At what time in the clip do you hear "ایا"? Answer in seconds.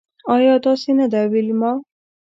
0.35-0.55